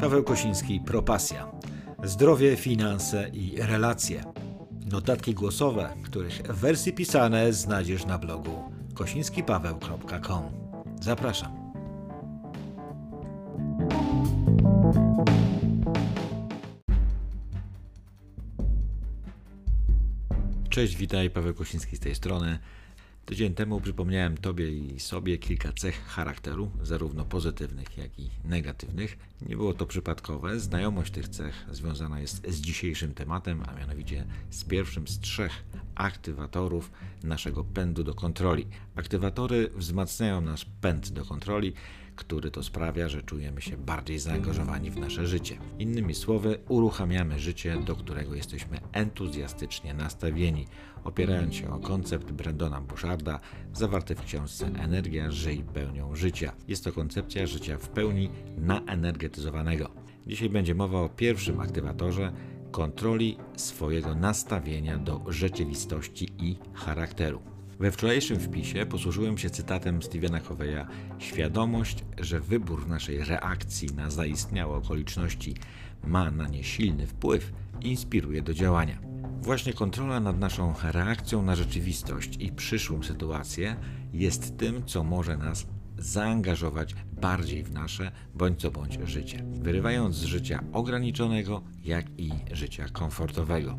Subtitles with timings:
[0.00, 1.52] Paweł Kosiński, Propasja.
[2.04, 4.24] Zdrowie, finanse i relacje.
[4.90, 10.42] Notatki głosowe, których wersje pisane znajdziesz na blogu kosińskipaweł.com.
[11.00, 11.52] Zapraszam.
[20.70, 22.58] Cześć, witaj, Paweł Kosiński z tej strony.
[23.26, 29.18] Tydzień temu przypomniałem Tobie i sobie kilka cech charakteru, zarówno pozytywnych, jak i negatywnych.
[29.48, 30.60] Nie było to przypadkowe.
[30.60, 35.64] Znajomość tych cech związana jest z dzisiejszym tematem, a mianowicie z pierwszym z trzech
[35.96, 36.90] aktywatorów
[37.24, 38.66] naszego pędu do kontroli.
[38.96, 41.74] Aktywatory wzmacniają nasz pęd do kontroli
[42.16, 45.58] który to sprawia, że czujemy się bardziej zaangażowani w nasze życie.
[45.78, 50.66] Innymi słowy, uruchamiamy życie, do którego jesteśmy entuzjastycznie nastawieni,
[51.04, 53.40] opierając się o koncept Brendona Boucharda
[53.72, 56.52] zawarty w książce Energia żyj pełnią życia.
[56.68, 59.90] Jest to koncepcja życia w pełni naenergetyzowanego.
[60.26, 62.32] Dzisiaj będzie mowa o pierwszym aktywatorze
[62.76, 67.42] kontroli swojego nastawienia do rzeczywistości i charakteru.
[67.78, 70.86] We wczorajszym wpisie posłużyłem się cytatem Stephena Coveya
[71.18, 75.54] Świadomość, że wybór naszej reakcji na zaistniałe okoliczności
[76.04, 78.98] ma na nie silny wpływ, inspiruje do działania.
[79.42, 83.76] Właśnie kontrola nad naszą reakcją na rzeczywistość i przyszłą sytuację
[84.12, 85.66] jest tym, co może nas
[85.98, 92.88] zaangażować bardziej w nasze bądź co bądź życie, wyrywając z życia ograniczonego, jak i życia
[92.88, 93.78] komfortowego.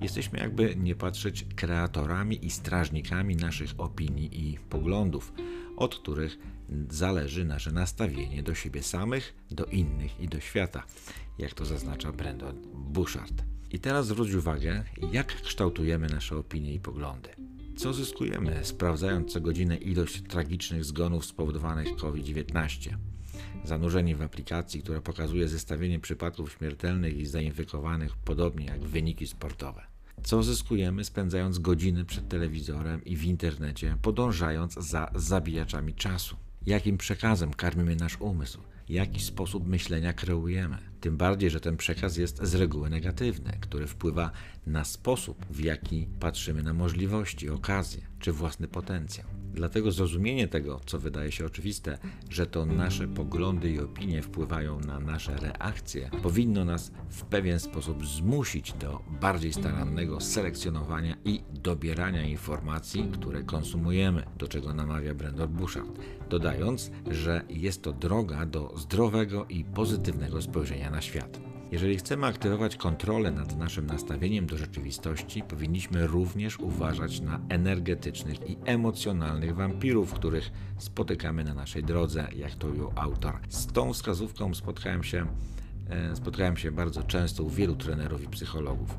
[0.00, 5.32] Jesteśmy jakby nie patrzeć kreatorami i strażnikami naszych opinii i poglądów,
[5.76, 6.38] od których
[6.90, 10.82] zależy nasze nastawienie do siebie samych, do innych i do świata,
[11.38, 13.44] jak to zaznacza Brandon Bouchard.
[13.70, 17.28] I teraz zwróć uwagę, jak kształtujemy nasze opinie i poglądy.
[17.76, 22.96] Co zyskujemy, sprawdzając co godzinę ilość tragicznych zgonów spowodowanych COVID-19?
[23.64, 29.82] Zanurzeni w aplikacji, która pokazuje zestawienie przypadków śmiertelnych i zainfekowanych, podobnie jak wyniki sportowe.
[30.22, 36.36] Co zyskujemy spędzając godziny przed telewizorem i w internecie, podążając za zabijaczami czasu?
[36.66, 38.60] Jakim przekazem karmimy nasz umysł?
[38.88, 40.78] Jaki sposób myślenia kreujemy?
[41.00, 44.30] Tym bardziej, że ten przekaz jest z reguły negatywny, który wpływa
[44.66, 49.41] na sposób, w jaki patrzymy na możliwości, okazje czy własny potencjał.
[49.52, 51.98] Dlatego zrozumienie tego, co wydaje się oczywiste,
[52.30, 58.06] że to nasze poglądy i opinie wpływają na nasze reakcje, powinno nas w pewien sposób
[58.06, 66.00] zmusić do bardziej starannego selekcjonowania i dobierania informacji, które konsumujemy, do czego namawia Brandon Bouchard,
[66.30, 71.51] dodając, że jest to droga do zdrowego i pozytywnego spojrzenia na świat.
[71.72, 78.56] Jeżeli chcemy aktywować kontrolę nad naszym nastawieniem do rzeczywistości, powinniśmy również uważać na energetycznych i
[78.64, 83.38] emocjonalnych wampirów, których spotykamy na naszej drodze, jak to ujął autor.
[83.48, 85.26] Z tą wskazówką spotkałem się,
[85.88, 88.98] e, spotkałem się bardzo często u wielu trenerów i psychologów.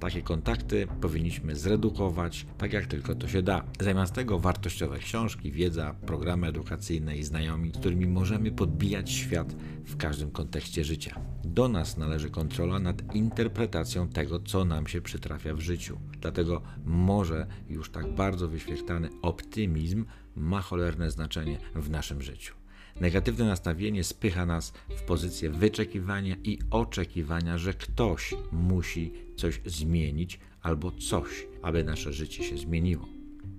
[0.00, 3.64] Takie kontakty powinniśmy zredukować, tak jak tylko to się da.
[3.80, 9.96] Zamiast tego wartościowe książki, wiedza, programy edukacyjne i znajomi, z którymi możemy podbijać świat w
[9.96, 11.20] każdym kontekście życia.
[11.44, 15.98] Do nas należy kontrola nad interpretacją tego, co nam się przytrafia w życiu.
[16.20, 20.04] Dlatego może już tak bardzo wyświetlany optymizm
[20.36, 22.59] ma cholerne znaczenie w naszym życiu.
[23.00, 30.92] Negatywne nastawienie spycha nas w pozycję wyczekiwania i oczekiwania, że ktoś musi coś zmienić albo
[30.92, 33.08] coś, aby nasze życie się zmieniło.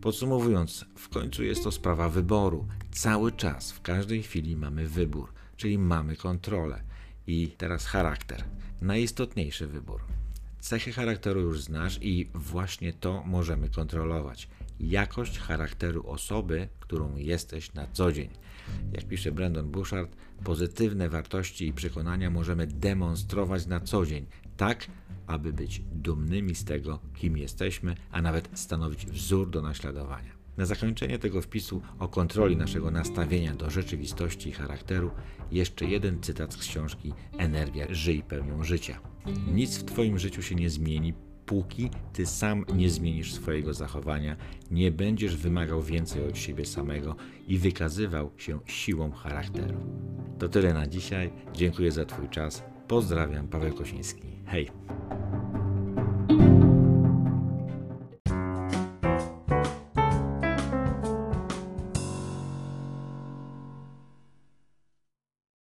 [0.01, 2.67] Podsumowując, w końcu jest to sprawa wyboru.
[2.91, 6.83] Cały czas, w każdej chwili mamy wybór, czyli mamy kontrolę.
[7.27, 8.43] I teraz charakter.
[8.81, 10.01] Najistotniejszy wybór.
[10.59, 14.47] Cechy charakteru już znasz i właśnie to możemy kontrolować.
[14.81, 18.29] Jakość charakteru osoby, którą jesteś na co dzień.
[18.93, 24.25] Jak pisze Brandon Bouchard, pozytywne wartości i przekonania możemy demonstrować na co dzień,
[24.57, 24.87] tak
[25.27, 30.31] aby być dumnymi z tego, kim jesteśmy, a nawet stanowić wzór do naśladowania.
[30.57, 35.11] Na zakończenie tego wpisu o kontroli naszego nastawienia do rzeczywistości i charakteru
[35.51, 38.99] jeszcze jeden cytat z książki Energia żyj pełnią życia.
[39.53, 41.13] Nic w Twoim życiu się nie zmieni,
[41.51, 44.35] póki Ty sam nie zmienisz swojego zachowania,
[44.71, 47.15] nie będziesz wymagał więcej od siebie samego
[47.47, 49.77] i wykazywał się siłą charakteru.
[50.39, 51.31] To tyle na dzisiaj.
[51.53, 52.63] Dziękuję za Twój czas.
[52.87, 54.27] Pozdrawiam, Paweł Kosiński.
[54.45, 55.00] Hej!